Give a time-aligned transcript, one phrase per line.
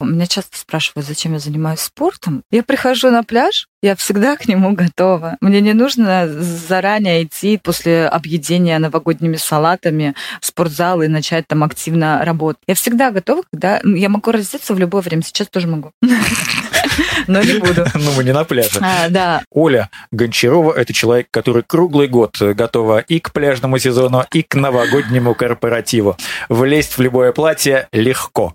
[0.00, 2.42] Меня часто спрашивают, зачем я занимаюсь спортом.
[2.50, 5.36] Я прихожу на пляж, я всегда к нему готова.
[5.40, 12.24] Мне не нужно заранее идти после объедения новогодними салатами в спортзал и начать там активно
[12.24, 12.62] работать.
[12.66, 13.80] Я всегда готова, когда...
[13.84, 15.22] Я могу раздеться в любое время.
[15.22, 15.92] Сейчас тоже могу.
[17.26, 17.84] Но не буду.
[17.94, 18.80] Ну, мы не на пляже.
[18.82, 19.42] А, да.
[19.50, 25.34] Оля Гончарова– это человек, который круглый год готова и к пляжному сезону, и к новогоднему
[25.34, 26.16] корпоративу.
[26.48, 28.54] Влезть в любое платье легко.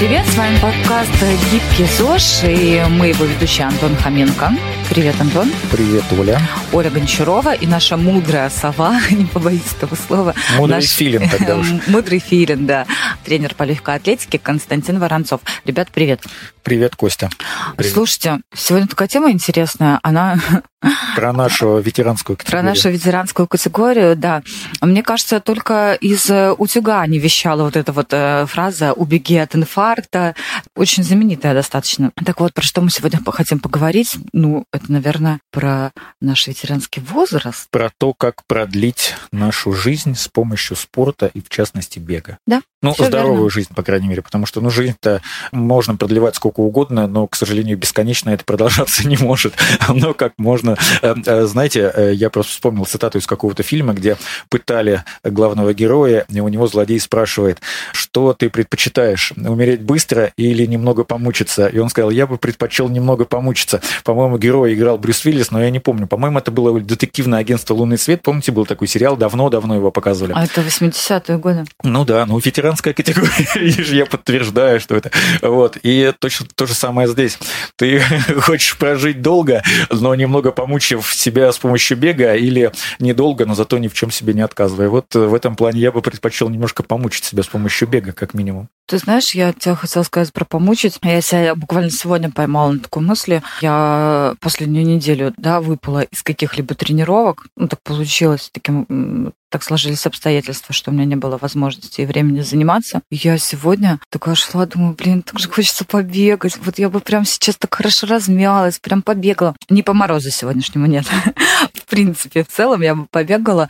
[0.00, 1.12] Привет, с вами подкаст
[1.52, 4.50] «Гибкий ЗОЖ» и мы его ведущие Антон Хоменко.
[4.90, 5.48] Привет, Антон.
[5.70, 6.40] Привет, Оля.
[6.72, 10.34] Оля Гончарова и наша мудрая сова, не побоюсь этого слова.
[10.56, 10.86] Мудрый наш...
[10.86, 11.68] филин тогда уж.
[11.86, 12.86] Мудрый филин, да.
[13.24, 15.42] Тренер по легкой атлетике Константин Воронцов.
[15.64, 16.24] Ребят, привет.
[16.64, 17.30] Привет, Костя.
[17.76, 17.92] Привет.
[17.92, 20.00] Слушайте, сегодня такая тема интересная.
[20.02, 20.38] Она
[21.16, 22.62] про нашу ветеранскую категорию.
[22.62, 24.42] Про нашу ветеранскую категорию, да.
[24.80, 29.54] Мне кажется, только из э, утюга не вещала вот эта вот э, фраза «убеги от
[29.54, 30.34] инфаркта».
[30.76, 32.10] Очень знаменитая достаточно.
[32.24, 34.16] Так вот, про что мы сегодня хотим поговорить?
[34.32, 37.68] Ну, это, наверное, про наш ветеранский возраст.
[37.70, 42.38] Про то, как продлить нашу жизнь с помощью спорта и, в частности, бега.
[42.46, 42.62] Да.
[42.82, 43.50] Ну, здоровую верно.
[43.50, 45.20] жизнь, по крайней мере, потому что, ну, жизнь-то
[45.52, 49.54] можно продлевать сколько угодно, но, к сожалению, бесконечно это продолжаться не может.
[49.88, 50.76] Но как можно...
[51.02, 54.16] Э, э, знаете, э, я просто вспомнил цитату из какого-то фильма, где
[54.48, 57.60] пытали главного героя, и у него злодей спрашивает,
[57.92, 61.66] что ты предпочитаешь, умереть быстро или немного помучиться?
[61.66, 63.82] И он сказал, я бы предпочел немного помучиться.
[64.04, 66.06] По-моему, герой играл Брюс Виллис, но я не помню.
[66.06, 68.22] По-моему, это было детективное агентство «Лунный свет».
[68.22, 69.16] Помните, был такой сериал?
[69.16, 70.32] Давно-давно его показывали.
[70.34, 71.64] А это 80-е годы.
[71.82, 75.10] Ну да, ну ветеран ветеранская категория, я подтверждаю, что это.
[75.42, 75.76] Вот.
[75.82, 77.38] И точно то же самое здесь.
[77.76, 78.00] Ты
[78.40, 83.88] хочешь прожить долго, но немного помучив себя с помощью бега, или недолго, но зато ни
[83.88, 84.88] в чем себе не отказывая.
[84.88, 88.68] Вот в этом плане я бы предпочел немножко помучить себя с помощью бега, как минимум.
[88.90, 90.98] Ты знаешь, я тебя хотела сказать про помучить.
[91.04, 93.40] Я себя буквально сегодня поймала на такой мысли.
[93.60, 97.46] Я последнюю неделю, да, выпала из каких-либо тренировок.
[97.54, 102.40] Ну, так получилось таким так сложились обстоятельства, что у меня не было возможности и времени
[102.40, 103.02] заниматься.
[103.10, 106.56] Я сегодня такая шла, думаю, блин, так же хочется побегать.
[106.64, 109.54] Вот я бы прям сейчас так хорошо размялась, прям побегала.
[109.68, 111.04] Не по морозу сегодняшнему нет.
[111.74, 113.68] В принципе, в целом я бы побегала.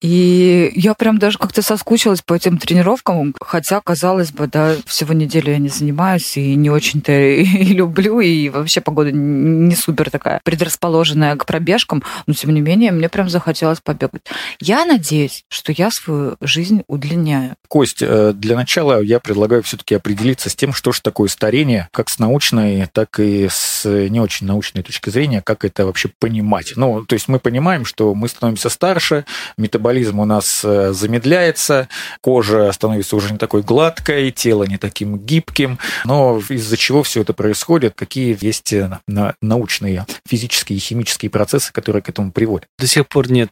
[0.00, 5.50] И я прям даже как-то соскучилась по этим тренировкам, хотя, казалось бы, да, всего неделю
[5.50, 11.34] я не занимаюсь и не очень-то и люблю, и вообще погода не супер такая предрасположенная
[11.36, 14.22] к пробежкам, но тем не менее мне прям захотелось побегать.
[14.60, 15.15] Я надеюсь,
[15.48, 17.56] что я свою жизнь удлиняю.
[17.68, 22.08] Кость, э, для начала я предлагаю все-таки определиться с тем, что же такое старение, как
[22.08, 26.72] с научной, так и с не очень научной точки зрения, как это вообще понимать.
[26.76, 29.24] Ну, то есть мы понимаем, что мы становимся старше,
[29.56, 31.88] метаболизм у нас э, замедляется,
[32.20, 37.32] кожа становится уже не такой гладкой, тело не таким гибким, но из-за чего все это
[37.32, 39.00] происходит, какие есть э,
[39.40, 42.68] научные физические и химические процессы, которые к этому приводят.
[42.78, 43.50] До сих пор нет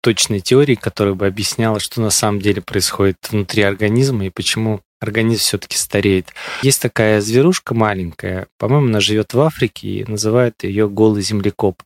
[0.00, 5.40] точной теории, которая бы объясняла, что на самом деле происходит внутри организма и почему организм
[5.40, 6.32] все-таки стареет.
[6.62, 11.82] Есть такая зверушка маленькая, по-моему, она живет в Африке и называют ее голый землекоп.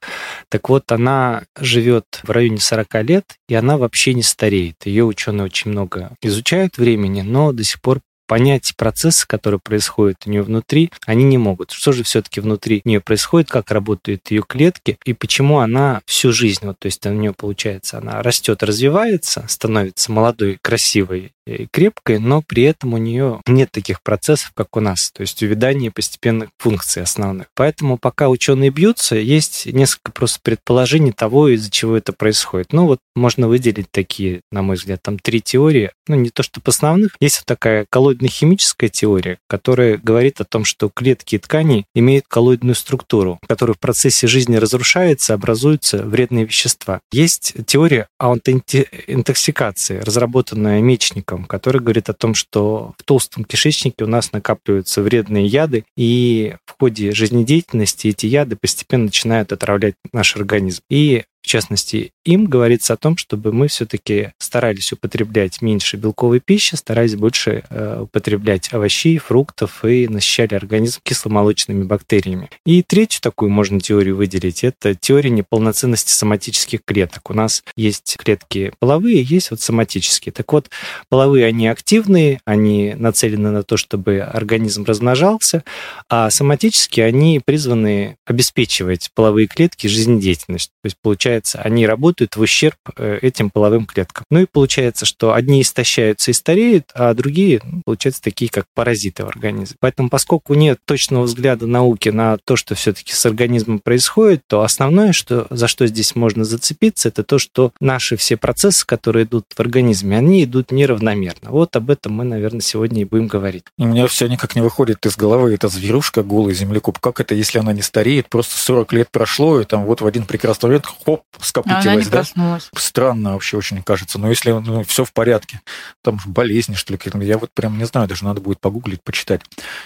[0.48, 4.76] Так вот, она живет в районе 40 лет, и она вообще не стареет.
[4.86, 8.00] Ее ученые очень много изучают времени, но до сих пор
[8.32, 11.70] понять процессы, которые происходят у нее внутри, они не могут.
[11.70, 16.64] Что же все-таки внутри нее происходит, как работают ее клетки и почему она всю жизнь,
[16.64, 21.32] вот, то есть у нее получается, она растет, развивается, становится молодой, красивой,
[21.72, 25.90] крепкой, но при этом у нее нет таких процессов, как у нас, то есть увядание
[25.90, 27.46] постепенных функций основных.
[27.54, 32.72] Поэтому пока ученые бьются, есть несколько просто предположений того, из-за чего это происходит.
[32.72, 36.64] Ну вот можно выделить такие, на мой взгляд, там три теории, ну не то чтобы
[36.66, 37.16] основных.
[37.20, 42.74] Есть вот такая коллоидно-химическая теория, которая говорит о том, что клетки и ткани имеют коллоидную
[42.74, 47.00] структуру, которая в процессе жизни разрушается, образуются вредные вещества.
[47.12, 54.06] Есть теория аутоинтоксикации, разработанная Мечником, кишечником, который говорит о том, что в толстом кишечнике у
[54.06, 60.82] нас накапливаются вредные яды, и в ходе жизнедеятельности эти яды постепенно начинают отравлять наш организм.
[60.90, 66.76] И В частности, им говорится о том, чтобы мы все-таки старались употреблять меньше белковой пищи,
[66.76, 72.48] старались больше э, употреблять овощей, фруктов и насыщали организм кисломолочными бактериями.
[72.64, 74.62] И третью такую можно теорию выделить.
[74.62, 77.28] Это теория неполноценности соматических клеток.
[77.28, 80.32] У нас есть клетки половые, есть вот соматические.
[80.32, 80.70] Так вот,
[81.08, 85.64] половые, они активные, они нацелены на то, чтобы организм размножался,
[86.08, 90.70] а соматические, они призваны обеспечивать половые клетки жизнедеятельность.
[90.82, 94.24] То есть, получается, они работают в ущерб э, этим половым клеткам.
[94.30, 99.24] Ну и получается, что одни истощаются и стареют, а другие, ну, получается, такие, как паразиты
[99.24, 99.76] в организме.
[99.80, 105.12] Поэтому, поскольку нет точного взгляда науки на то, что все-таки с организмом происходит, то основное,
[105.12, 109.60] что, за что здесь можно зацепиться, это то, что наши все процессы, которые идут в
[109.60, 111.50] организме, они идут неравномерно.
[111.50, 113.64] Вот об этом мы, наверное, сегодня и будем говорить.
[113.78, 116.98] У меня все никак не выходит из головы эта зверушка, голый землекоп.
[116.98, 120.24] Как это, если она не стареет, просто 40 лет прошло, и там вот в один
[120.24, 122.10] прекрасный момент, хоп, скопытилась, она не да?
[122.10, 122.70] Проснулась.
[122.76, 124.18] Странно вообще очень кажется.
[124.18, 125.60] Но если ну, все в порядке,
[126.02, 129.42] там болезни, что ли, я вот прям не знаю, даже надо будет погуглить, почитать.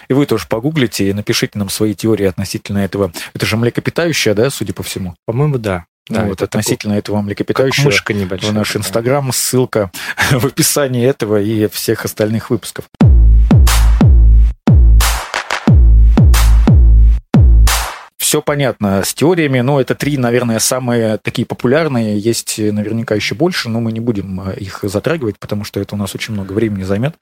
[0.07, 3.11] И вы тоже погуглите и напишите нам свои теории относительно этого.
[3.33, 5.15] Это же млекопитающее, да, судя по всему?
[5.25, 5.85] По-моему, да.
[6.09, 7.85] Да, ну, вот относительно такой, этого млекопитающего.
[7.85, 8.51] Мышка небольшая.
[8.51, 9.91] В наш Инстаграм, ссылка
[10.31, 12.85] в описании этого и всех остальных выпусков.
[18.27, 22.19] Все понятно с теориями, но это три, наверное, самые такие популярные.
[22.19, 25.97] Есть наверняка еще больше, но мы не будем э, их затрагивать, потому что это у
[25.97, 27.15] нас очень много времени займет.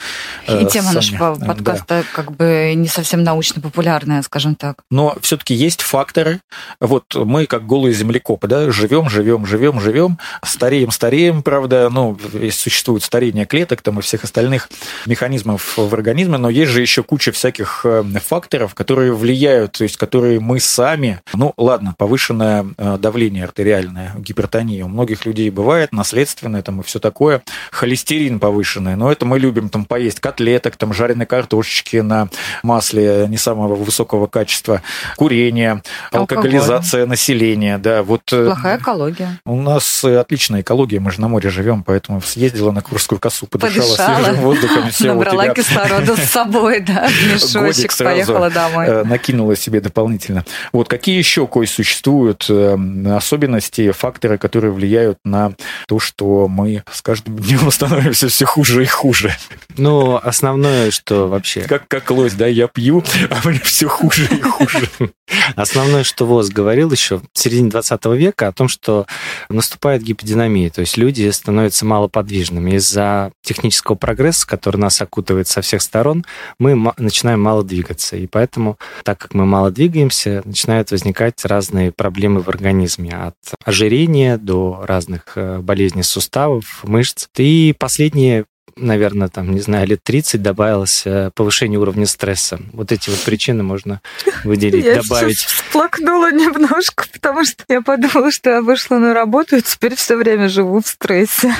[0.48, 0.96] И э, тема Сами.
[0.96, 2.04] нашего подкаста да.
[2.12, 4.81] как бы не совсем научно популярная, скажем так.
[4.90, 6.40] Но все-таки есть факторы.
[6.80, 12.18] Вот мы как голые землекопы, да, живем, живем, живем, живем, стареем, стареем, правда, ну,
[12.50, 14.72] существует старение клеток там и всех остальных
[15.06, 19.98] механизмов в организме, но есть же еще куча всяких э, факторов, которые влияют, то есть
[19.98, 21.19] которые мы сами сами.
[21.33, 24.86] Ну, ладно, повышенное э, давление артериальное, гипертония.
[24.86, 27.42] У многих людей бывает, наследственное там и все такое.
[27.71, 32.30] Холестерин повышенный, но это мы любим там поесть котлеток, там жареные картошечки на
[32.63, 34.81] масле не самого высокого качества,
[35.18, 35.81] курение,
[36.12, 38.21] алкоголизация населения, да, вот.
[38.31, 39.39] Э, Плохая экология.
[39.45, 43.81] У нас отличная экология, мы же на море живем, поэтому съездила на Курскую косу, подышала,
[43.83, 44.24] подышала.
[44.24, 44.89] свежим воздухом.
[44.91, 48.86] Все, Набрала кислорода с собой, да, мешочек, поехала домой.
[48.88, 50.45] Э, накинула себе дополнительно.
[50.71, 55.54] Вот вот какие еще, Кой, существуют эм, особенности, факторы, которые влияют на
[55.88, 59.36] то, что мы с каждым днем становимся все хуже и хуже?
[59.78, 61.62] Ну, основное, что вообще...
[61.62, 64.88] Как, как лось, да, я пью, а мне все хуже и хуже.
[65.56, 69.08] Основное, что ВОЗ говорил еще в середине 20 века о том, что
[69.50, 72.76] наступает гиподинамия, то есть люди становятся малоподвижными.
[72.76, 76.26] Из-за технического прогресса, который нас окутывает со всех сторон,
[76.60, 78.18] мы начинаем мало двигаться.
[78.18, 83.36] И поэтому, так как мы мало двигаемся, начинаем начинают возникать разные проблемы в организме, от
[83.63, 87.27] ожирения до разных э, болезней суставов, мышц.
[87.38, 88.45] И последнее
[88.77, 92.60] наверное, там, не знаю, лет 30 добавилось э, повышение уровня стресса.
[92.74, 94.01] Вот эти вот причины можно
[94.44, 95.42] выделить, я добавить.
[95.42, 100.18] Я всплакнула немножко, потому что я подумала, что я вышла на работу и теперь все
[100.18, 101.56] время живу в стрессе.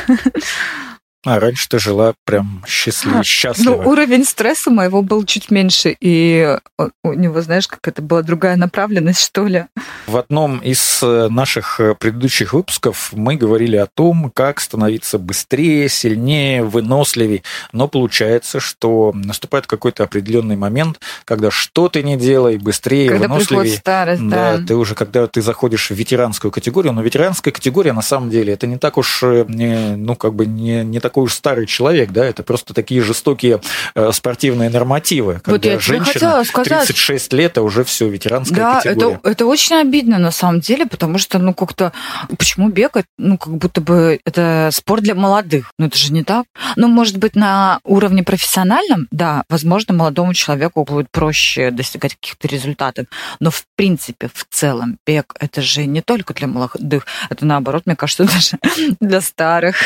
[1.26, 3.82] А раньше ты жила прям счастлив, а, счастливо.
[3.82, 6.58] Ну, уровень стресса моего был чуть меньше, и
[7.04, 9.66] у него, знаешь, как это была другая направленность, что ли.
[10.06, 15.90] В одном из э, наших э, предыдущих выпусков мы говорили о том, как становиться быстрее,
[15.90, 17.42] сильнее, выносливее.
[17.72, 23.78] Но получается, что наступает какой-то определенный момент, когда что ты не делай, быстрее, когда выносливее.
[23.78, 24.58] старость, да.
[24.58, 24.66] да.
[24.66, 28.68] Ты уже, когда ты заходишь в ветеранскую категорию, но ветеранская категория на самом деле это
[28.68, 32.12] не так уж, э, не, ну, как бы не, не так такой уж старый человек,
[32.12, 33.62] да, это просто такие жестокие
[33.96, 36.88] э, спортивные нормативы, когда вот женщина сказать.
[36.88, 39.16] 36 лет, а уже все, ветеранская да, категория.
[39.16, 41.94] Это, это очень обидно на самом деле, потому что, ну, как-то,
[42.38, 43.06] почему бегать?
[43.18, 45.72] Ну, как будто бы это спорт для молодых.
[45.80, 46.48] Ну, это же не так.
[46.76, 53.06] Ну, может быть, на уровне профессиональном, да, возможно, молодому человеку будет проще достигать каких-то результатов,
[53.40, 57.96] но в принципе, в целом, бег это же не только для молодых, это наоборот, мне
[57.96, 58.58] кажется, даже
[59.00, 59.78] для старых.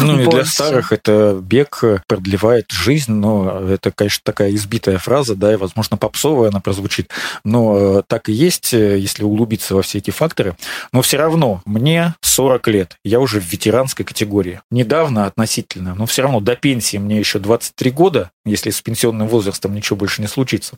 [0.00, 5.34] Ну, и для старых старых это бег продлевает жизнь, но это, конечно, такая избитая фраза,
[5.34, 7.10] да, и, возможно, попсовая она прозвучит,
[7.44, 10.56] но э, так и есть, э, если углубиться во все эти факторы.
[10.92, 14.60] Но все равно мне 40 лет, я уже в ветеранской категории.
[14.70, 19.74] Недавно относительно, но все равно до пенсии мне еще 23 года, если с пенсионным возрастом
[19.74, 20.76] ничего больше не случится.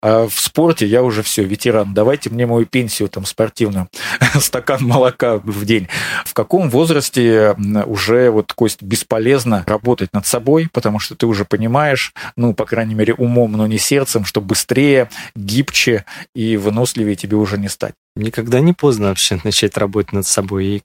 [0.00, 1.94] А в спорте я уже все, ветеран.
[1.94, 3.88] Давайте мне мою пенсию там спортивную,
[4.40, 5.88] стакан молока в день.
[6.24, 7.54] В каком возрасте
[7.86, 12.66] уже вот кость бесполезна полезно работать над собой, потому что ты уже понимаешь, ну, по
[12.66, 17.94] крайней мере, умом, но не сердцем, что быстрее, гибче и выносливее тебе уже не стать.
[18.14, 20.66] Никогда не поздно вообще начать работать над собой.
[20.66, 20.82] И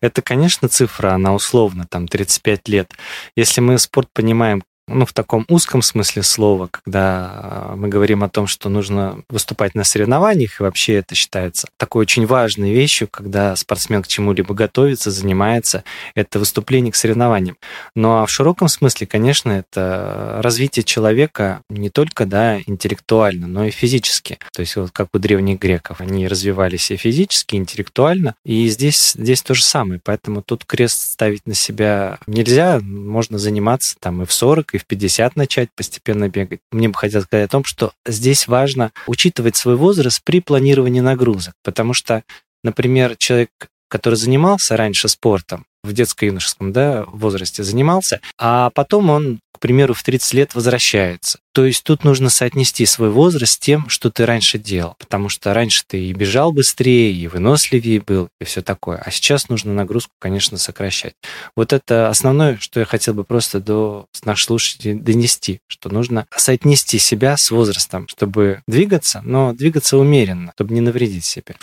[0.00, 2.90] это, конечно, цифра, она условно, там, 35 лет.
[3.36, 8.28] Если мы спорт понимаем ну, в таком узком смысле слова, когда а, мы говорим о
[8.28, 13.56] том, что нужно выступать на соревнованиях, и вообще это считается такой очень важной вещью, когда
[13.56, 17.56] спортсмен к чему-либо готовится, занимается, это выступление к соревнованиям.
[17.94, 23.70] Ну, а в широком смысле, конечно, это развитие человека не только, да, интеллектуально, но и
[23.70, 24.38] физически.
[24.52, 29.12] То есть вот как у древних греков, они развивались и физически, и интеллектуально, и здесь,
[29.12, 30.00] здесь то же самое.
[30.04, 34.86] Поэтому тут крест ставить на себя нельзя, можно заниматься там и в 40, и в
[34.86, 36.60] 50 начать постепенно бегать.
[36.72, 41.54] Мне бы хотелось сказать о том, что здесь важно учитывать свой возраст при планировании нагрузок,
[41.62, 42.24] потому что,
[42.64, 43.50] например, человек,
[43.88, 50.02] который занимался раньше спортом, в детско-юношеском да, возрасте занимался, а потом он, к примеру, в
[50.02, 51.38] 30 лет возвращается.
[51.54, 54.96] То есть тут нужно соотнести свой возраст с тем, что ты раньше делал.
[54.98, 58.96] Потому что раньше ты и бежал быстрее, и выносливее был, и все такое.
[58.98, 61.14] А сейчас нужно нагрузку, конечно, сокращать.
[61.54, 66.98] Вот это основное, что я хотел бы просто до наших слушателей донести, что нужно соотнести
[66.98, 71.54] себя с возрастом, чтобы двигаться, но двигаться умеренно, чтобы не навредить себе.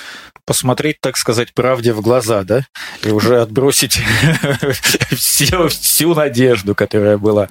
[0.46, 2.66] Посмотреть, так сказать, правде в глаза, да?
[3.04, 4.00] И уже отбросить
[5.70, 7.48] всю надежду, которая была.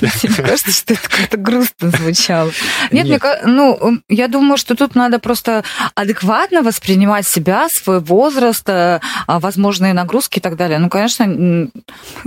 [0.00, 2.50] Мне кажется, что это как-то грустно звучало.
[2.90, 3.22] Нет, Нет.
[3.22, 5.64] Мне, ну, я думаю, что тут надо просто
[5.94, 10.78] адекватно воспринимать себя, свой возраст, э, а, возможные нагрузки и так далее.
[10.78, 11.68] Ну, конечно,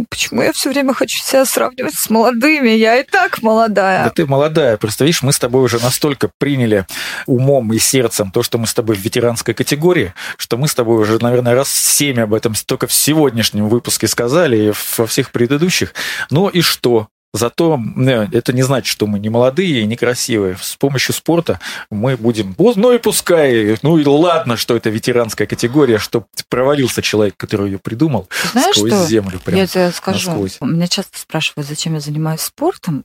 [0.09, 2.69] почему я все время хочу себя сравнивать с молодыми?
[2.69, 4.05] Я и так молодая.
[4.05, 4.77] Да ты молодая.
[4.77, 6.85] Просто видишь, мы с тобой уже настолько приняли
[7.25, 11.01] умом и сердцем то, что мы с тобой в ветеранской категории, что мы с тобой
[11.01, 15.93] уже, наверное, раз семь об этом только в сегодняшнем выпуске сказали и во всех предыдущих.
[16.29, 17.07] Ну и что?
[17.33, 20.55] Зато э, это не значит, что мы не молодые и некрасивые.
[20.61, 22.55] С помощью спорта мы будем...
[22.57, 27.79] Ну и пускай, ну и ладно, что это ветеранская категория, что провалился человек, который ее
[27.79, 29.05] придумал Знаешь сквозь что?
[29.07, 29.39] землю.
[29.43, 30.29] Прям я тебе скажу.
[30.29, 30.57] Насквозь.
[30.61, 33.03] Меня часто спрашивают, зачем я занимаюсь спортом.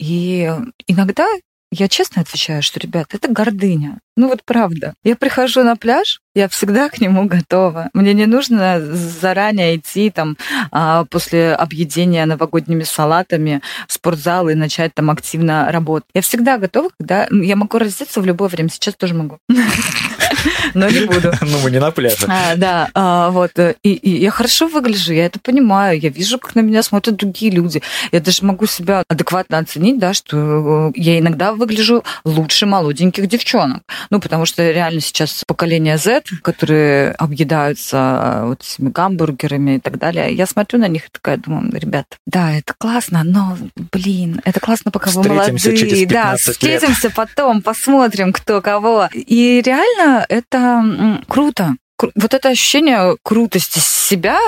[0.00, 0.52] И
[0.88, 1.28] иногда
[1.70, 4.00] я честно отвечаю, что, ребят, это гордыня.
[4.16, 4.94] Ну вот правда.
[5.04, 7.88] Я прихожу на пляж, я всегда к нему готова.
[7.94, 10.36] Мне не нужно заранее идти там
[10.70, 16.08] а, после объедения новогодними салатами в спортзал и начать там активно работать.
[16.14, 18.68] Я всегда готова, когда я могу раздеться в любое время.
[18.68, 19.38] Сейчас тоже могу.
[20.74, 21.32] Но не буду.
[21.42, 22.26] Ну, мы не на пляже.
[22.28, 23.52] А, да, а, вот.
[23.82, 26.00] И, и я хорошо выгляжу, я это понимаю.
[26.00, 27.82] Я вижу, как на меня смотрят другие люди.
[28.10, 33.82] Я даже могу себя адекватно оценить, да, что э, я иногда выгляжу лучше молоденьких девчонок.
[34.10, 39.98] Ну, потому что реально сейчас поколение Z, которые объедаются э, вот этими гамбургерами и так
[39.98, 43.56] далее, я смотрю на них и такая думаю, ребят, да, это классно, но,
[43.92, 46.06] блин, это классно, пока вы молодые.
[46.06, 47.14] да, встретимся лет.
[47.14, 49.08] потом, посмотрим, кто кого.
[49.12, 51.76] И реально это круто
[52.14, 54.38] вот это ощущение крутости себя,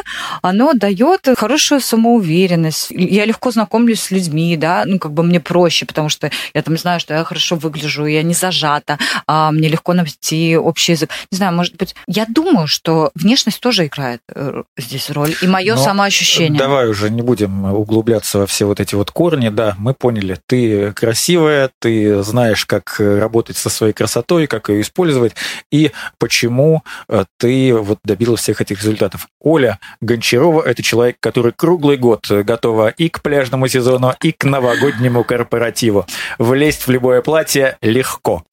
[0.43, 2.89] оно дает хорошую самоуверенность.
[2.91, 6.77] Я легко знакомлюсь с людьми, да, ну, как бы мне проще, потому что я там
[6.77, 11.11] знаю, что я хорошо выгляжу, я не зажата, а мне легко найти общий язык.
[11.31, 15.77] Не знаю, может быть, я думаю, что внешность тоже играет э, здесь роль, и мое
[15.77, 16.59] самоощущение.
[16.59, 20.93] Давай уже не будем углубляться во все вот эти вот корни, да, мы поняли, ты
[20.93, 25.35] красивая, ты знаешь, как работать со своей красотой, как ее использовать,
[25.71, 29.29] и почему э, ты вот добилась всех этих результатов.
[29.39, 35.25] Оля Гончарова– это человек, который круглый год готова и к пляжному сезону, и к новогоднему
[35.25, 36.07] корпоративу.
[36.39, 38.45] Влезть в любое платье легко.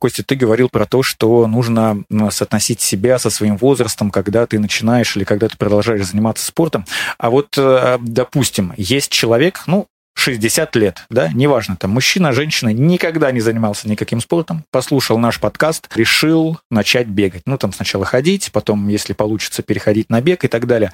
[0.00, 5.16] Костя, ты говорил про то, что нужно соотносить себя со своим возрастом, когда ты начинаешь
[5.16, 6.86] или когда ты продолжаешь заниматься спортом.
[7.18, 9.86] А вот, э, допустим, есть человек, ну,
[10.20, 15.88] 60 лет, да, неважно, там, мужчина, женщина, никогда не занимался никаким спортом, послушал наш подкаст,
[15.96, 17.42] решил начать бегать.
[17.46, 20.92] Ну, там сначала ходить, потом, если получится, переходить на бег и так далее.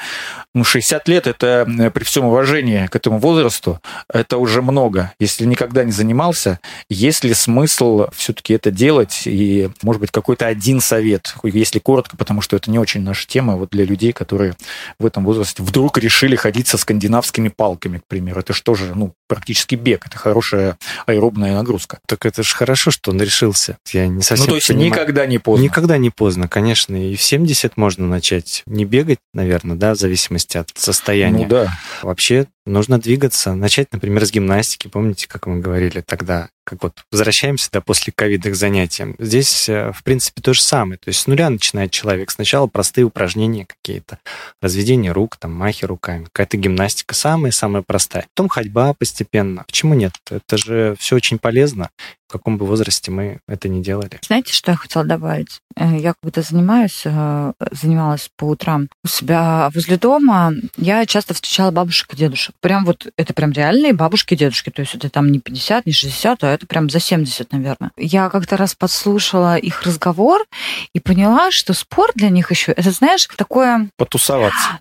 [0.54, 5.12] Ну, 60 лет, это при всем уважении к этому возрасту, это уже много.
[5.18, 9.22] Если никогда не занимался, есть ли смысл все-таки это делать?
[9.24, 13.56] И, может быть, какой-то один совет, если коротко, потому что это не очень наша тема,
[13.56, 14.54] вот для людей, которые
[15.00, 18.40] в этом возрасте вдруг решили ходить со скандинавскими палками, к примеру.
[18.40, 20.06] Это что же, ну, практически бег.
[20.06, 21.98] Это хорошая аэробная нагрузка.
[22.06, 23.78] Так это же хорошо, что он решился.
[23.92, 24.90] Я не совсем Ну, то есть понимаю.
[24.90, 25.64] никогда не поздно.
[25.64, 26.96] Никогда не поздно, конечно.
[26.96, 31.44] И в 70 можно начать не бегать, наверное, да, в зависимости от состояния.
[31.44, 31.78] Ну да.
[32.02, 34.88] Вообще нужно двигаться, начать, например, с гимнастики.
[34.88, 39.14] Помните, как мы говорили тогда, как вот возвращаемся да, после ковида к занятиям.
[39.18, 40.98] Здесь, э, в принципе, то же самое.
[40.98, 42.30] То есть с нуля начинает человек.
[42.30, 44.18] Сначала простые упражнения какие-то,
[44.60, 48.26] разведение рук, там, махи руками, какая-то гимнастика самая-самая простая.
[48.34, 49.64] Потом ходьба постепенно.
[49.66, 50.12] Почему нет?
[50.30, 51.90] Это же все очень полезно
[52.28, 54.18] в каком бы возрасте мы это не делали.
[54.22, 55.60] Знаете, что я хотела добавить?
[55.76, 61.70] Э, я когда занимаюсь, э, занималась по утрам у себя возле дома, я часто встречала
[61.70, 62.54] бабушек и дедушек.
[62.60, 64.70] Прям вот, это прям реальные бабушки и дедушки.
[64.70, 67.92] То есть это там не 50, не 60, а это прям за 70, наверное.
[67.96, 70.44] Я как-то раз подслушала их разговор
[70.92, 73.88] и поняла, что спорт для них еще, это, знаешь, такое...
[73.96, 74.80] Потусоваться.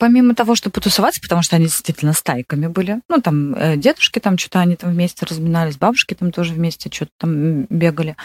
[0.00, 4.38] Помимо того, что потусоваться, потому что они действительно стайками были, ну, там, э, дедушки там
[4.38, 8.16] что-то, они там вместе разминались, бабушки там тоже вместе что-то там бегали.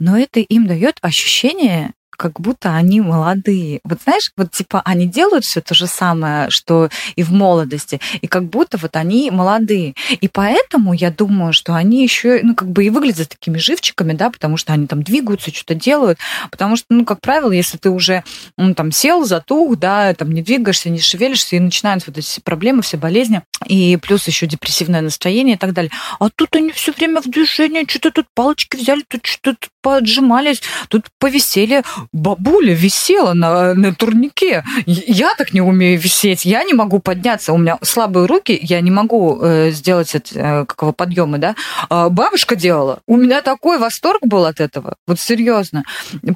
[0.00, 3.80] Но это им дает ощущение как будто они молодые.
[3.84, 8.26] Вот знаешь, вот типа они делают все то же самое, что и в молодости, и
[8.26, 9.94] как будто вот они молодые.
[10.20, 14.30] И поэтому я думаю, что они еще, ну, как бы и выглядят такими живчиками, да,
[14.30, 16.18] потому что они там двигаются, что-то делают.
[16.50, 18.24] Потому что, ну, как правило, если ты уже,
[18.56, 22.82] ну, там, сел, затух, да, там, не двигаешься, не шевелишься, и начинаются вот эти проблемы,
[22.82, 25.90] все болезни, и плюс еще депрессивное настроение и так далее.
[26.18, 31.06] А тут они все время в движении, что-то тут палочки взяли, тут что-то поджимались, тут
[31.18, 31.82] повисели.
[32.12, 34.64] Бабуля висела на, на турнике.
[34.86, 38.90] Я так не умею висеть, я не могу подняться, у меня слабые руки, я не
[38.90, 41.54] могу э, сделать это, э, какого подъема, да.
[41.88, 43.00] А бабушка делала.
[43.06, 45.84] У меня такой восторг был от этого, вот серьезно.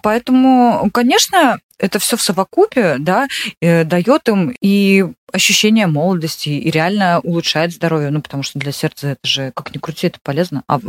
[0.03, 3.29] Поэтому, конечно, это все в совокупе, да,
[3.61, 9.09] э, дает им и ощущение молодости, и реально улучшает здоровье, ну, потому что для сердца
[9.09, 10.63] это же, как ни крути, это полезно.
[10.67, 10.81] А,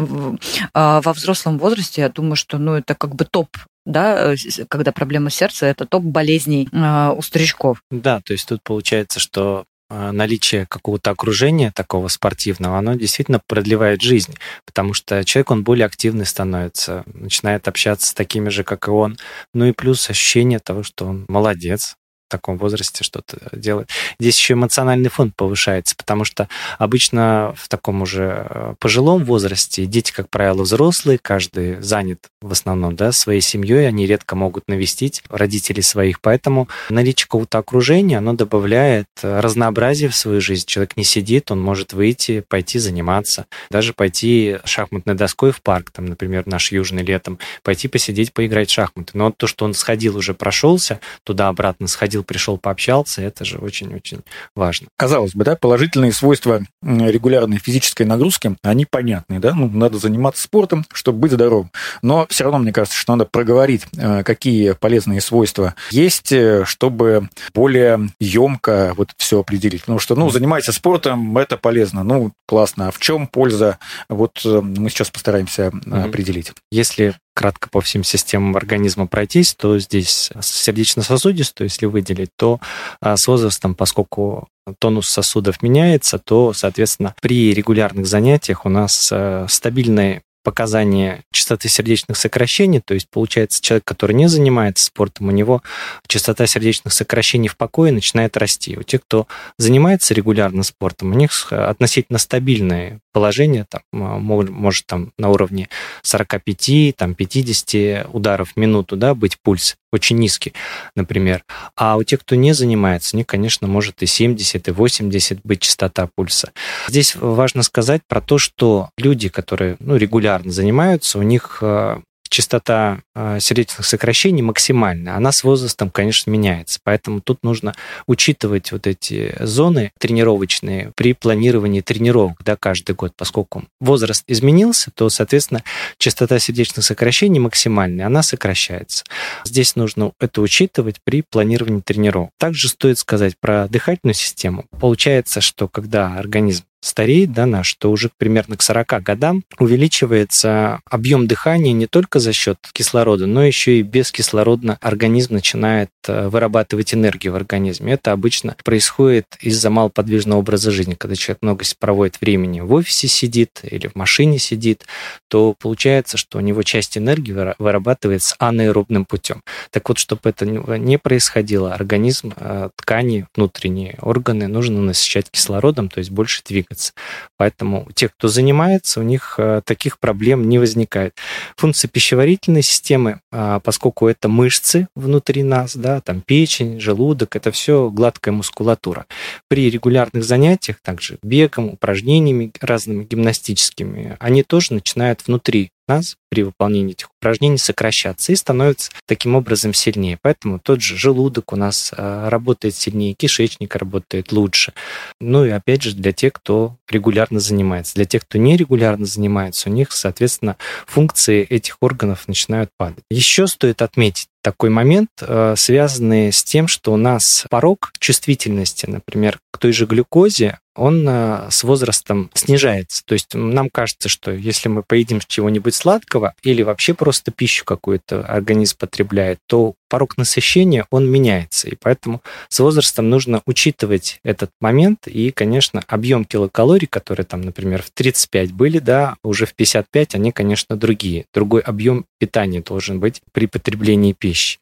[0.74, 3.50] а во взрослом возрасте, я думаю, что, ну, это как бы топ
[3.86, 4.36] да, э,
[4.68, 7.82] когда проблема сердца, это топ болезней э, у старичков.
[7.92, 14.02] Да, то есть тут получается, что а, наличие какого-то окружения такого спортивного, оно действительно продлевает
[14.02, 18.92] жизнь, потому что человек, он более активный становится, начинает общаться с такими же, как и
[18.92, 19.18] он.
[19.56, 21.96] Ну и плюс ощущение того, что он молодец,
[22.30, 23.90] таком возрасте что-то делать.
[24.20, 30.12] Здесь еще эмоциональный фон повышается, потому что обычно в таком уже э, пожилом возрасте дети,
[30.12, 35.82] как правило, взрослые, каждый занят в основном да, своей семьей, они редко могут навестить родителей
[35.82, 40.66] своих, поэтому наличие какого-то окружения, оно добавляет разнообразие в свою жизнь.
[40.66, 46.06] Человек не сидит, он может выйти, пойти заниматься, даже пойти шахматной доской в парк, там,
[46.06, 49.12] например, наш южный летом, пойти посидеть, поиграть в шахматы.
[49.14, 54.22] Но то, что он сходил, уже прошелся, туда-обратно сходил, сходил, пришел, пообщался, это же очень-очень
[54.56, 54.88] важно.
[54.98, 60.86] Казалось бы, да, положительные свойства регулярной физической нагрузки, они понятны, да, ну, надо заниматься спортом,
[60.94, 61.72] чтобы быть здоровым.
[62.02, 67.30] Но все равно, мне кажется, что надо проговорить, э, какие полезные свойства есть, э, чтобы
[67.54, 69.82] более емко вот все определить.
[69.82, 72.88] Потому что, ну, занимайся спортом, это полезно, ну, классно.
[72.88, 73.78] А в чем польза?
[74.10, 76.52] Вот э, мы сейчас постараемся определить.
[76.72, 82.60] Если кратко по всем системам организма пройтись, то здесь сердечно-сосудистую, если выделить, то
[83.02, 84.48] а, с возрастом, поскольку
[84.80, 92.18] тонус сосудов меняется, то, соответственно, при регулярных занятиях у нас э, стабильный показания частоты сердечных
[92.18, 95.62] сокращений, то есть получается человек, который не занимается спортом, у него
[96.08, 98.78] частота сердечных сокращений в покое начинает расти.
[98.78, 105.30] У тех, кто занимается регулярно спортом, у них относительно стабильное положение, там, может там на
[105.30, 105.70] уровне
[106.04, 110.54] 45, там, 50 ударов в минуту да, быть пульс очень низкий,
[110.96, 111.44] например.
[111.76, 115.62] А у тех, кто не занимается, у них, конечно, может и 70, и 80 быть
[115.62, 116.52] частота пульса.
[116.88, 122.00] Здесь важно сказать про то, что люди, которые ну, регулярно занимаются, у них э,
[122.30, 126.80] частота а, сердечных сокращений максимальная, она с возрастом, конечно, меняется.
[126.84, 127.76] Поэтому тут нужно
[128.08, 135.10] учитывать вот эти зоны тренировочные при планировании тренировок да, каждый год, поскольку возраст изменился, то,
[135.10, 135.64] соответственно,
[135.98, 139.04] частота сердечных сокращений максимальная, она сокращается.
[139.44, 142.32] Здесь нужно это учитывать при планировании тренировок.
[142.38, 144.66] Также стоит сказать про дыхательную систему.
[144.80, 151.28] Получается, что когда организм стареет, да, наш, то уже примерно к 40 годам увеличивается объем
[151.28, 156.94] дыхания не только за счет кислорода, но еще и без кислорода организм начинает э, вырабатывать
[156.94, 157.94] энергию в организме.
[157.94, 160.96] Это обычно происходит из-за малоподвижного образа жизни.
[160.96, 164.86] Когда человек много проводит времени в офисе сидит или в машине сидит,
[165.28, 169.44] то получается, что у него часть энергии вырабатывается анаэробным путем.
[169.72, 176.00] Так вот, чтобы это не происходило, организм, э, ткани, внутренние органы нужно насыщать кислородом, то
[176.00, 176.94] есть больше двигаться двигаться.
[177.38, 181.16] Поэтому те, кто занимается, у них э, таких проблем не возникает.
[181.58, 187.90] Функция пищеварительной системы, а, поскольку это мышцы внутри нас, да, там печень, желудок, это все
[187.90, 189.06] гладкая мускулатура.
[189.48, 196.94] При регулярных занятиях, также бегом, упражнениями разными гимнастическими, они тоже начинают внутри нас при выполнении
[196.94, 200.18] этих упражнений сокращаться и становится таким образом сильнее.
[200.22, 204.74] Поэтому тот же желудок у нас а, работает сильнее, кишечник работает лучше.
[205.20, 207.96] Ну и опять же для тех, кто регулярно занимается.
[207.96, 213.04] Для тех, кто не регулярно занимается, у них, соответственно, функции этих органов начинают падать.
[213.10, 219.40] Еще стоит отметить такой момент, а, связанный с тем, что у нас порог чувствительности, например,
[219.52, 223.04] к той же глюкозе, он а, с возрастом снижается.
[223.06, 228.26] То есть нам кажется, что если мы поедим чего-нибудь сладкого или вообще просто пищу какую-то
[228.26, 231.68] организм потребляет, то порог насыщения, он меняется.
[231.68, 235.08] И поэтому с возрастом нужно учитывать этот момент.
[235.08, 240.32] И, конечно, объем килокалорий, которые там, например, в 35 были, да, уже в 55, они,
[240.32, 241.26] конечно, другие.
[241.34, 244.60] Другой объем питания должен быть при потреблении пищи.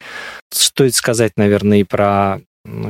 [0.49, 2.39] Стоит сказать, наверное, и про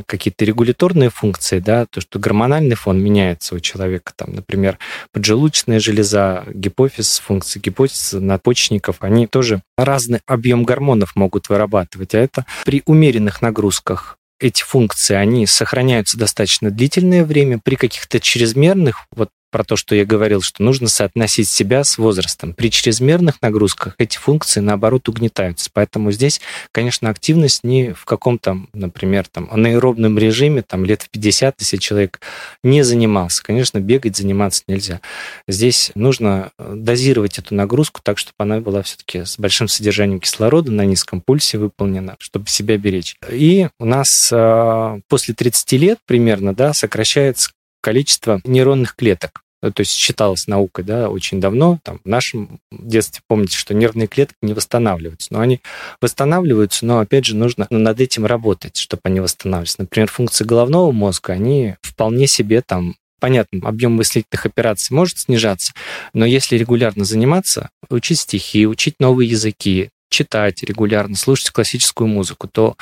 [0.06, 4.78] какие-то регуляторные функции, да, то, что гормональный фон меняется у человека, там, например,
[5.12, 12.46] поджелудочная железа, гипофиз, функции гипофиза, надпочечников, они тоже разный объем гормонов могут вырабатывать, а это
[12.66, 17.60] при умеренных нагрузках эти функции, они сохраняются достаточно длительное время.
[17.63, 22.54] При каких-то чрезмерных, вот про то, что я говорил, что нужно соотносить себя с возрастом.
[22.54, 25.70] При чрезмерных нагрузках эти функции, наоборот, угнетаются.
[25.74, 31.56] Поэтому здесь, конечно, активность не в каком-то, например, там, анаэробном режиме, там, лет в 50,
[31.60, 32.20] если человек
[32.64, 33.44] не занимался.
[33.44, 35.02] Конечно, бегать, заниматься нельзя.
[35.48, 40.72] Здесь нужно э, дозировать эту нагрузку так, чтобы она была все-таки с большим содержанием кислорода,
[40.72, 43.16] на низком пульсе выполнена, чтобы себя беречь.
[43.30, 47.52] И у нас э, после 30 лет примерно да, сокращается
[47.88, 49.43] количество нейронных клеток.
[49.62, 51.80] То есть считалось наукой да, очень давно.
[51.84, 55.32] Там, в нашем детстве помните, что нервные клетки не восстанавливаются.
[55.32, 55.62] Но они
[56.02, 59.78] восстанавливаются, но опять же нужно над этим работать, чтобы они восстанавливались.
[59.78, 65.73] Например, функции головного мозга, они вполне себе там Понятно, объем мыслительных операций может снижаться,
[66.13, 72.76] но если регулярно заниматься, учить стихи, учить новые языки, читать регулярно, слушать классическую музыку, то,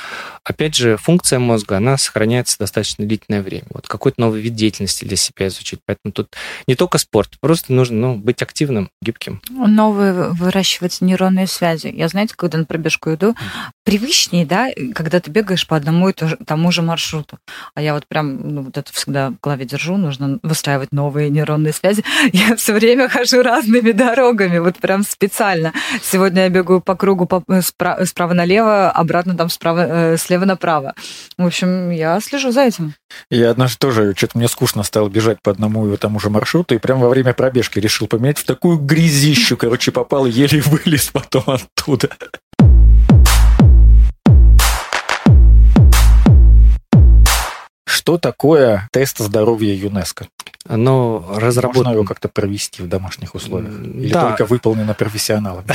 [0.43, 3.65] опять же, функция мозга, она сохраняется достаточно длительное время.
[3.69, 5.79] Вот какой-то новый вид деятельности для себя изучить.
[5.85, 6.29] Поэтому тут
[6.67, 9.41] не только спорт, просто нужно ну, быть активным, гибким.
[9.49, 11.87] Новые выращивать нейронные связи.
[11.87, 13.35] Я, знаете, когда на пробежку иду,
[13.83, 17.39] привычнее, да, когда ты бегаешь по одному и тому же маршруту.
[17.73, 21.73] А я вот прям, ну, вот это всегда в голове держу, нужно выстраивать новые нейронные
[21.73, 22.03] связи.
[22.33, 25.73] Я все время хожу разными дорогами, вот прям специально.
[26.01, 30.45] Сегодня я бегаю по кругу кругу э, справа, справа налево, обратно там справа, э, слева
[30.45, 30.93] направо.
[31.37, 32.93] В общем, я слежу за этим.
[33.29, 36.77] Я однажды тоже, что-то мне скучно стало бежать по одному и тому же маршруту, и
[36.77, 42.09] прямо во время пробежки решил поменять в такую грязищу, короче, попал, еле вылез потом оттуда.
[47.87, 50.27] Что такое тест здоровья ЮНЕСКО?
[50.67, 51.83] Но разработано...
[51.85, 53.73] Можно его как-то провести в домашних условиях?
[53.81, 54.29] Или да.
[54.29, 55.67] только выполнено профессионалами?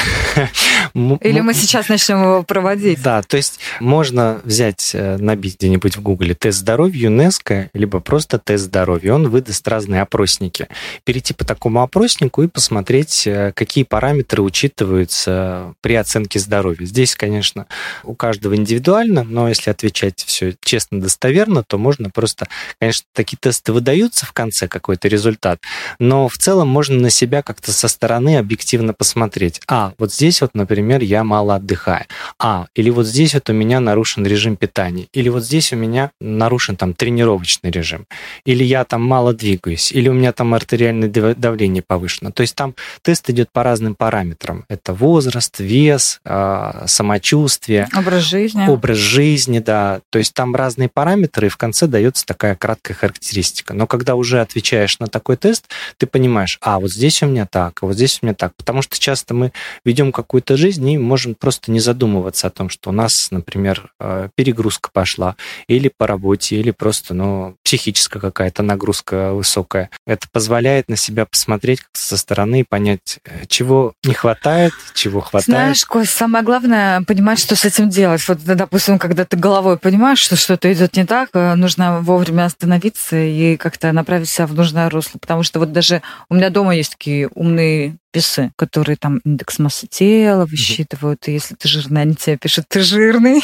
[1.21, 3.03] Или мы сейчас начнем его проводить?
[3.03, 8.39] Да, то есть можно взять, э, набить где-нибудь в Гугле тест здоровья ЮНЕСКО, либо просто
[8.39, 9.15] тест здоровья.
[9.15, 10.69] Он выдаст разные опросники.
[11.05, 16.85] Перейти по такому опроснику и посмотреть, э, какие параметры учитываются при оценке здоровья.
[16.85, 17.67] Здесь, конечно,
[18.03, 22.49] у каждого индивидуально, но если отвечать все честно, достоверно, то можно просто,
[22.81, 25.61] конечно, такие тесты выдаются в конце, как какой-то результат.
[25.99, 29.61] Но в целом можно на себя как-то со стороны объективно посмотреть.
[29.69, 32.07] А, вот здесь вот, например, я мало отдыхаю.
[32.39, 35.07] А, или вот здесь вот у меня нарушен режим питания.
[35.13, 38.07] Или вот здесь у меня нарушен там тренировочный режим.
[38.47, 39.93] Или я там мало двигаюсь.
[39.93, 42.33] Или у меня там артериальное давление повышено.
[42.33, 44.65] То есть там тест идет по разным параметрам.
[44.69, 47.87] Это возраст, вес, а, самочувствие.
[47.95, 48.67] Образ жизни.
[48.67, 50.01] Образ жизни, да.
[50.11, 53.75] То есть там разные параметры, и в конце дается такая краткая характеристика.
[53.75, 57.83] Но когда уже отвечаешь на такой тест, ты понимаешь, а вот здесь у меня так,
[57.83, 58.55] а вот здесь у меня так.
[58.57, 59.53] Потому что часто мы
[59.85, 64.29] ведем какую-то жизнь и можем просто не задумываться о том, что у нас, например, э,
[64.35, 65.37] перегрузка пошла
[65.69, 69.91] или по работе, или просто ну, психическая какая-то нагрузка высокая.
[70.07, 75.45] Это позволяет на себя посмотреть со стороны и понять, э, чего не хватает, чего хватает.
[75.45, 78.27] Знаешь, Кость, самое главное понимать, что с этим делать.
[78.29, 83.17] Вот, допустим, когда ты головой понимаешь, что что-то идет не так, э, нужно вовремя остановиться
[83.17, 85.19] и как-то направить себя в нужное русло.
[85.19, 89.87] Потому что вот даже у меня дома есть такие умные весы, которые там индекс массы
[89.87, 93.41] тела высчитывают, и если ты жирный, они тебе пишут, ты жирный.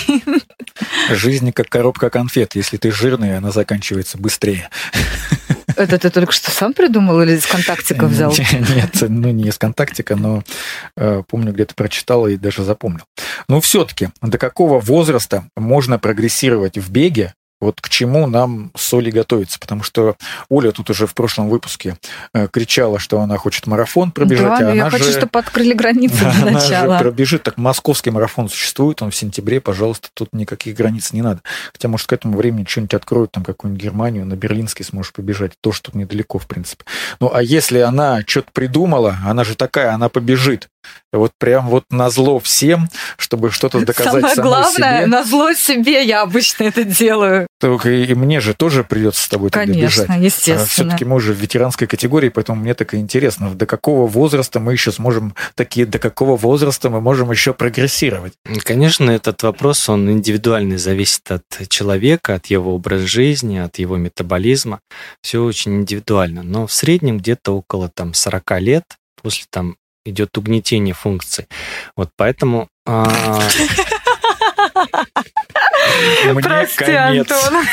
[1.11, 2.57] Жизнь как коробка конфет.
[2.57, 4.69] Если ты жирный, она заканчивается быстрее.
[5.77, 8.33] Это ты только что сам придумал или из контактика взял?
[8.75, 10.43] Нет, ну не из контактика, но
[10.97, 13.05] э, помню, где-то прочитал и даже запомнил.
[13.47, 19.11] Но все-таки до какого возраста можно прогрессировать в беге, вот к чему нам с Олей
[19.11, 20.16] готовиться, потому что
[20.49, 21.97] Оля тут уже в прошлом выпуске
[22.35, 25.73] э, кричала, что она хочет марафон пробежать, да, а я она хочу, же, чтобы открыли
[25.73, 26.99] границы для она начала.
[26.99, 31.40] же пробежит, так московский марафон существует, он в сентябре, пожалуйста, тут никаких границ не надо.
[31.73, 35.73] Хотя, может, к этому времени что-нибудь откроют, там какую-нибудь Германию, на Берлинский сможешь побежать, то,
[35.73, 36.85] что недалеко, в принципе.
[37.21, 40.69] Ну, а если она что-то придумала, она же такая, она побежит,
[41.12, 45.07] вот прям вот на зло всем, чтобы что-то доказать Самое самой главное, себе.
[45.07, 47.46] на зло себе я обычно это делаю.
[47.61, 50.22] Только и, и мне же тоже придется с тобой тогда Конечно, бежать.
[50.22, 50.66] естественно.
[50.66, 54.72] Все-таки мы уже в ветеранской категории, поэтому мне так и интересно, до какого возраста мы
[54.72, 58.35] еще сможем такие, до какого возраста мы можем еще прогрессировать.
[58.64, 64.81] Конечно, этот вопрос, он индивидуальный, зависит от человека, от его образа жизни, от его метаболизма.
[65.22, 66.42] Все очень индивидуально.
[66.42, 68.85] Но в среднем где-то около там, 40 лет
[69.22, 71.47] после там идет угнетение функций.
[71.97, 73.05] Вот поэтому а,
[76.42, 76.92] Прости.
[76.92, 77.64] Антон.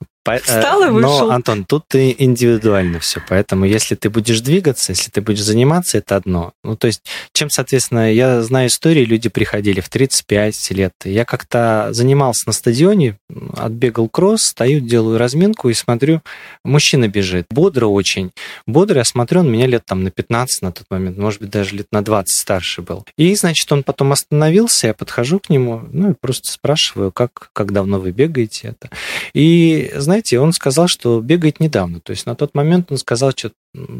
[0.34, 1.28] Э, Встал и вышел.
[1.28, 3.20] Но, Антон, тут и индивидуально все.
[3.28, 6.52] Поэтому, если ты будешь двигаться, если ты будешь заниматься, это одно.
[6.64, 10.92] Ну, то есть, чем, соответственно, я знаю истории, люди приходили в 35 лет.
[11.04, 13.18] Я как-то занимался на стадионе,
[13.56, 16.22] отбегал кросс, стою, делаю разминку и смотрю,
[16.64, 17.46] мужчина бежит.
[17.50, 18.32] Бодро очень.
[18.66, 21.76] Бодро, я смотрю, он меня лет там на 15 на тот момент, может быть, даже
[21.76, 23.04] лет на 20 старше был.
[23.16, 27.72] И, значит, он потом остановился, я подхожу к нему, ну, и просто спрашиваю, как, как
[27.72, 28.90] давно вы бегаете это.
[29.34, 32.00] И, знаете, он сказал, что бегает недавно.
[32.00, 33.52] То есть на тот момент он сказал, что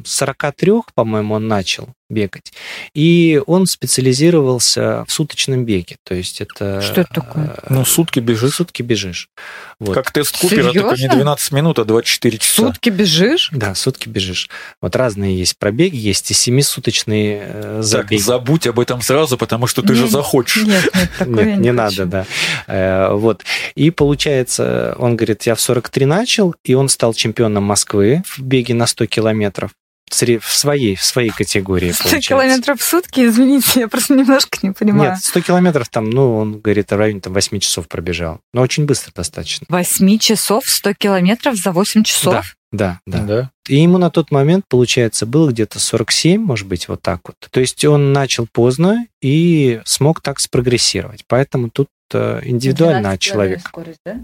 [0.04, 2.52] 43, по-моему, он начал бегать.
[2.94, 5.96] И он специализировался в суточном беге.
[6.04, 6.80] То есть это...
[6.80, 7.56] Что это такое?
[7.62, 8.54] э, Ну, сутки бежишь.
[8.54, 9.28] Сутки бежишь.
[9.80, 9.92] Вот.
[9.94, 11.16] Как тест Купера, только не Серьезно?
[11.16, 12.62] 12 минут, а 24 часа.
[12.68, 13.48] Сутки бежишь?
[13.52, 14.48] Да, сутки бежишь.
[14.80, 18.20] Вот разные есть пробеги, есть и семисуточные э, Так, забеги.
[18.20, 20.62] забудь об этом сразу, потому что ты же Не- захочешь.
[20.64, 22.26] Нет, нет, такое Нет, не, не надо, да.
[22.68, 23.42] Э, вот.
[23.74, 28.74] И получается, он говорит, я в 43 начал, и он стал чемпионом Москвы в беге
[28.74, 29.65] на 100 километров.
[30.08, 32.28] В своей, в своей категории, 100 получается.
[32.28, 35.12] километров в сутки, извините, я просто немножко не понимаю.
[35.12, 38.40] Нет, 100 километров там, ну, он говорит, в районе там, 8 часов пробежал.
[38.54, 39.66] Но очень быстро достаточно.
[39.68, 42.56] 8 часов, 100 километров за 8 часов?
[42.72, 43.20] Да, да.
[43.20, 43.50] Да.
[43.68, 47.36] И ему на тот момент, получается, было где-то 47, может быть, вот так вот.
[47.50, 51.24] То есть он начал поздно и смог так спрогрессировать.
[51.26, 53.68] Поэтому тут э, индивидуально от человека.
[53.68, 54.20] Скорость, да?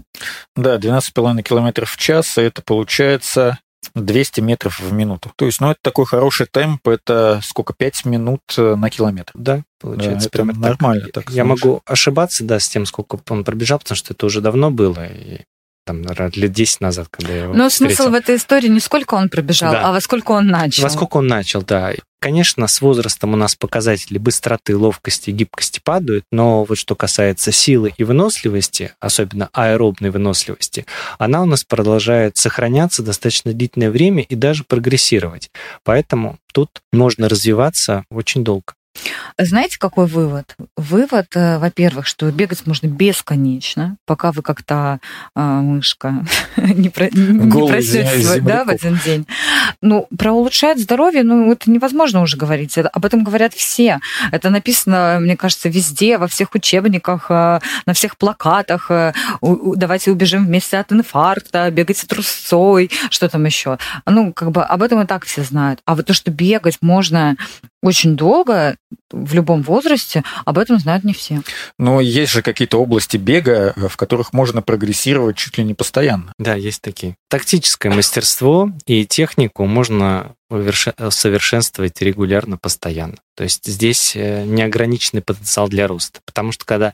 [0.55, 3.59] Да, 12,5 километров в час, и это получается
[3.95, 5.31] 200 метров в минуту.
[5.35, 9.31] То есть, ну, это такой хороший темп, это сколько, 5 минут э, на километр.
[9.35, 10.27] Да, получается.
[10.27, 11.61] это примерно нормально так, Я знаешь.
[11.61, 15.05] могу ошибаться, да, с тем, сколько он пробежал, потому что это уже давно было.
[15.05, 15.41] И
[15.85, 18.11] там, наверное, лет 10 назад, когда я его Но смысл встретил.
[18.11, 19.89] в этой истории не сколько он пробежал, Да.
[19.89, 20.83] а во сколько он начал.
[20.83, 21.91] Во сколько он начал, да.
[22.23, 27.93] Конечно, с возрастом у нас показатели быстроты, ловкости, гибкости падают, но вот что касается силы
[27.97, 30.85] и выносливости, особенно аэробной выносливости,
[31.19, 35.51] она у нас продолжает сохраняться достаточно длительное время и даже прогрессировать.
[35.83, 38.73] Поэтому тут можно развиваться очень долго.
[39.39, 40.55] Знаете, какой вывод?
[40.77, 44.99] Вывод, э, во-первых, что бегать можно бесконечно, пока вы как-то
[45.35, 46.23] э, мышка
[46.57, 47.49] не, про, не
[48.23, 49.27] в- да, в один день.
[49.81, 52.77] Ну, про улучшает здоровье, ну, это невозможно уже говорить.
[52.77, 53.99] Это- об этом говорят все.
[54.31, 58.91] Это написано, мне кажется, везде, во всех учебниках, э, на всех плакатах.
[59.41, 63.77] Давайте убежим вместе от инфаркта, бегайте трусцой, что там еще.
[64.05, 65.79] Ну, как бы об этом и так все знают.
[65.85, 67.35] А вот то, что бегать можно
[67.81, 68.77] очень долго,
[69.11, 71.41] в любом возрасте, об этом знают не все.
[71.77, 76.33] Но есть же какие-то области бега, э, в которых можно прогрессировать чуть ли не постоянно.
[76.37, 77.15] Да, есть такие.
[77.29, 83.17] Тактическое мастерство и технику можно совершенствовать регулярно, постоянно.
[83.35, 86.19] То есть здесь э, неограниченный потенциал для роста.
[86.25, 86.93] Потому что когда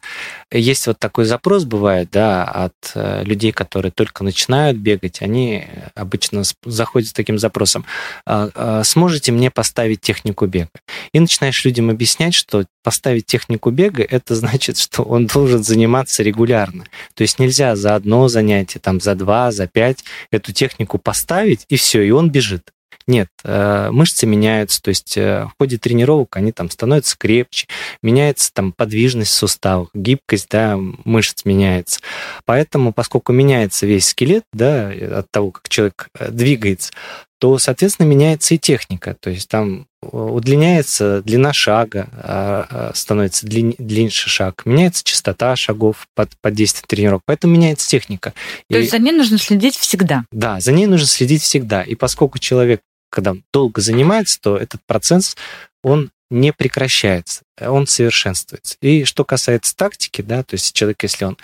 [0.52, 6.44] есть вот такой запрос бывает, да, от э, людей, которые только начинают бегать, они обычно
[6.64, 7.86] заходят с таким запросом,
[8.26, 10.70] «А, а, сможете мне поставить технику бега?
[11.12, 16.86] И начинаешь людям объяснять, что поставить технику бега, это значит, что он должен заниматься регулярно.
[17.16, 21.76] То есть нельзя за одно занятие, там, за два, за пять эту технику поставить, и
[21.76, 22.72] все, и он бежит.
[23.10, 27.66] Нет, э, мышцы меняются, то есть э, в ходе тренировок они там становятся крепче,
[28.04, 32.02] меняется там подвижность в суставах, гибкость да, мышц меняется.
[32.46, 36.92] Поэтому, поскольку меняется весь скелет да, от того, как человек э, двигается,
[37.40, 39.16] то, соответственно, меняется и техника.
[39.20, 46.08] То есть там удлиняется длина шага, а, а, становится длин, длиннее шаг, меняется частота шагов
[46.16, 48.34] под, под действием тренировок, поэтому меняется техника.
[48.70, 50.26] То и, есть за ней нужно следить всегда?
[50.32, 51.82] Да, за ней нужно следить всегда.
[51.82, 55.36] И поскольку человек, когда долго занимается, то этот процесс,
[55.84, 58.78] он не прекращается, он совершенствуется.
[58.82, 61.38] И что касается тактики, да, то есть человек, если он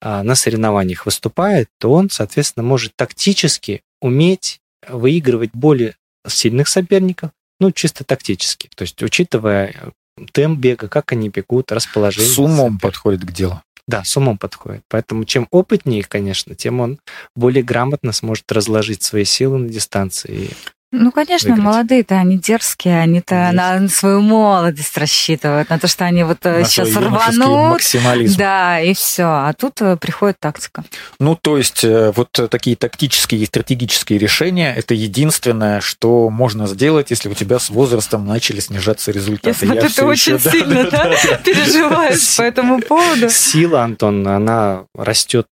[0.00, 7.70] а, на соревнованиях выступает, то он, соответственно, может тактически уметь выигрывать более сильных соперников, ну,
[7.70, 8.70] чисто тактически.
[8.74, 9.74] То есть, учитывая
[10.16, 12.30] э, темп бега, как они бегут, расположение.
[12.30, 12.80] С умом соперника.
[12.80, 13.62] подходит к делу.
[13.86, 14.82] Да, с умом подходит.
[14.88, 17.00] Поэтому чем опытнее, конечно, тем он
[17.36, 20.50] более грамотно сможет разложить свои силы на дистанции
[20.92, 21.64] ну, конечно, выиграть.
[21.64, 26.64] молодые-то, они дерзкие, они-то на свою молодость рассчитывают, на то, что они вот э, на
[26.64, 27.72] сейчас рванут.
[27.74, 28.36] Максимализм.
[28.36, 29.22] Да, и все.
[29.22, 30.82] А тут э, приходит тактика.
[31.20, 37.10] Ну, то есть, э, вот такие тактические и стратегические решения это единственное, что можно сделать,
[37.10, 39.66] если у тебя с возрастом начали снижаться результаты.
[39.66, 43.30] Я смотрю, ты очень еще, сильно да, да, да, переживаешь по этому поводу.
[43.30, 45.46] Сила, Антон, она растет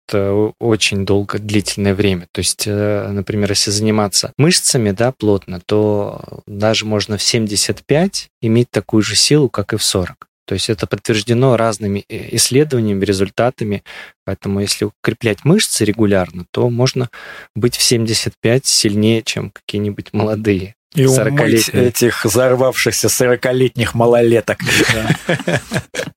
[0.59, 2.27] очень долго, длительное время.
[2.31, 9.01] То есть, например, если заниматься мышцами, да, плотно, то даже можно в 75 иметь такую
[9.01, 10.27] же силу, как и в 40.
[10.45, 13.83] То есть это подтверждено разными э, исследованиями, результатами.
[14.23, 17.09] Поэтому если укреплять мышцы регулярно, то можно
[17.55, 20.75] быть в 75 сильнее, чем какие-нибудь молодые.
[20.93, 24.59] И умыть этих взорвавшихся 40-летних малолеток.
[24.93, 25.61] Да.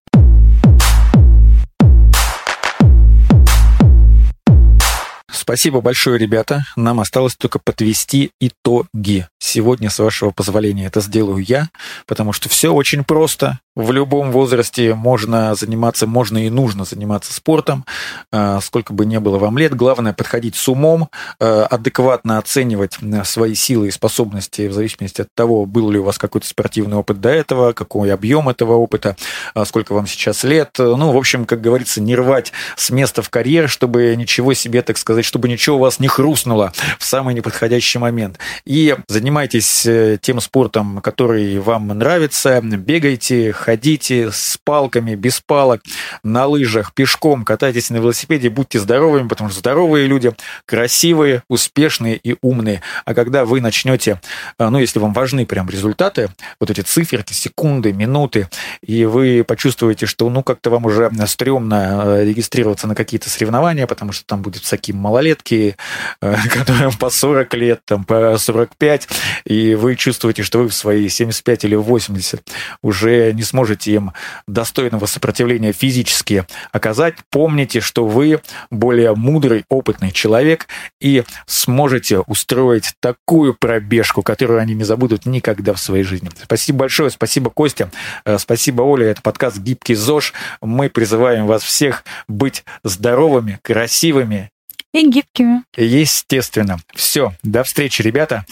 [5.48, 6.66] Спасибо большое, ребята.
[6.76, 9.26] Нам осталось только подвести итоги.
[9.38, 11.70] Сегодня, с вашего позволения, это сделаю я,
[12.06, 17.84] потому что все очень просто в любом возрасте можно заниматься, можно и нужно заниматься спортом,
[18.32, 19.74] э, сколько бы ни было вам лет.
[19.74, 25.28] Главное подходить с умом, э, адекватно оценивать э, свои силы и способности в зависимости от
[25.32, 29.16] того, был ли у вас какой-то спортивный опыт до этого, какой объем этого опыта,
[29.64, 30.70] сколько вам сейчас лет.
[30.78, 34.98] Ну, в общем, как говорится, не рвать с места в карьер, чтобы ничего себе, так
[34.98, 38.40] сказать, чтобы ничего у вас не хрустнуло в самый неподходящий момент.
[38.64, 39.86] И занимайтесь
[40.20, 45.82] тем спортом, который вам нравится, бегайте, ходите с палками, без палок,
[46.22, 50.32] на лыжах, пешком, катайтесь на велосипеде, будьте здоровыми, потому что здоровые люди
[50.64, 52.80] красивые, успешные и умные.
[53.04, 54.22] А когда вы начнете,
[54.56, 58.48] а, ну, если вам важны прям результаты, вот эти циферки, секунды, минуты,
[58.82, 64.12] и вы почувствуете, что, ну, как-то вам уже стрёмно а, регистрироваться на какие-то соревнования, потому
[64.12, 65.76] что там будут всякие малолетки,
[66.22, 69.08] а, которым по 40 лет, там, по 45,
[69.44, 72.50] и вы чувствуете, что вы в свои 75 или 80
[72.80, 74.12] уже не сможете сможете им
[74.46, 78.40] достойного сопротивления физически оказать, помните, что вы
[78.70, 80.68] более мудрый, опытный человек
[81.00, 86.30] и сможете устроить такую пробежку, которую они не забудут никогда в своей жизни.
[86.44, 87.90] Спасибо большое, спасибо, Костя,
[88.24, 90.34] э, спасибо, Оля, это подкаст «Гибкий ЗОЖ».
[90.62, 94.50] Мы призываем вас всех быть здоровыми, красивыми
[94.94, 95.64] и гибкими.
[95.76, 96.78] Естественно.
[96.94, 98.46] Все, до встречи, ребята.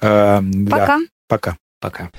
[0.00, 0.86] Э, пока.
[0.86, 1.56] Да, пока.
[1.80, 2.10] Пока.